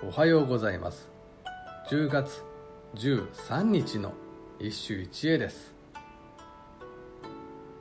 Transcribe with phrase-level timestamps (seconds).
[0.00, 1.08] おはようございます。
[1.90, 2.44] 10月
[2.94, 4.12] 13日の
[4.60, 5.74] 一首一会です。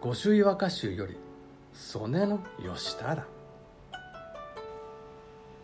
[0.01, 1.15] 御朱岩歌集より
[1.73, 3.23] 曽根の吉忠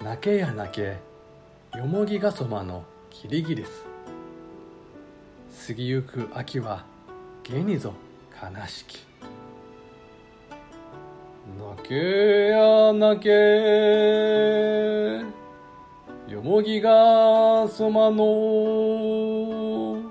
[0.04, 0.98] 泣けや泣け
[1.76, 3.84] よもぎがそまのキリギリス。
[5.68, 6.86] 過ぎゆく秋は
[7.44, 7.96] げにぞ
[8.32, 9.08] 悲しき。
[11.58, 15.33] 泣けや泣け。
[16.44, 20.04] もぎがそまの。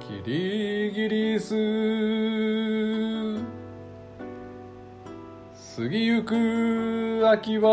[0.00, 1.54] キリギリス。
[5.76, 7.68] 過ぎゆく秋は。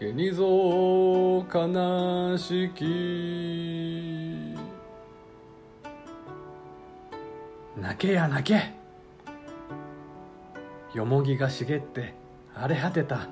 [0.00, 0.44] けにぞ
[1.54, 4.56] 悲しき。
[7.76, 8.72] 泣けや泣け。
[10.92, 12.14] よもぎが茂って
[12.52, 13.28] 荒れ果てた。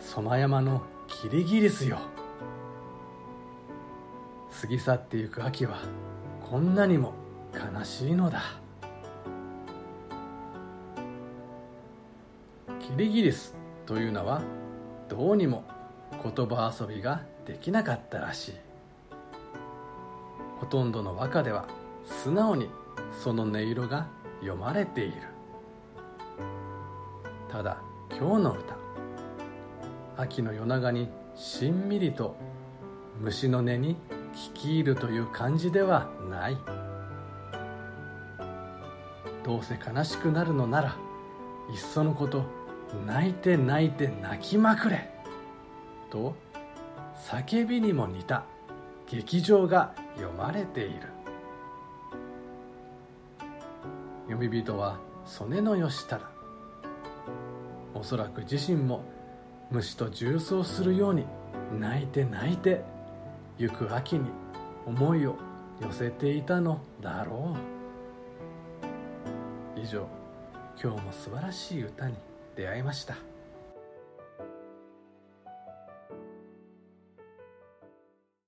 [0.00, 1.98] ソマ山のキリギリスよ。
[4.60, 5.78] 過ぎ去ってゆく秋は
[6.48, 7.12] こんなにも
[7.52, 8.42] 悲しいのだ。
[12.80, 13.54] キリギリス
[13.86, 14.42] というのは
[15.08, 15.64] どうにも
[16.22, 18.54] 言葉遊びができなかったらしい。
[20.60, 21.66] ほとんどの和歌では
[22.04, 22.70] 素直に
[23.12, 24.06] その音色が
[24.40, 25.22] 読まれている。
[27.50, 28.87] ただ今日の歌
[30.18, 32.34] 秋の夜長にしんみりと
[33.20, 33.94] 虫の音に
[34.34, 36.58] 聞き入るという感じではない。
[39.44, 40.96] どうせ悲しくなるのなら
[41.72, 42.44] いっそのこと
[43.06, 45.08] 泣いて泣いて泣きまくれ。
[46.10, 46.34] と
[47.30, 48.44] 叫びにも似た
[49.08, 51.12] 劇場が読まれている。
[54.26, 56.26] 読み人は曽根の義忠。
[57.94, 59.16] おそらく自身も
[59.70, 61.26] 虫と重走するように
[61.78, 62.82] 泣いて泣いて
[63.58, 64.30] 行く秋に
[64.86, 65.36] 思いを
[65.80, 67.56] 寄せていたのだろ
[69.76, 69.80] う。
[69.80, 70.08] 以上
[70.82, 72.16] 今日も素晴らしい歌に
[72.56, 73.16] 出会いました。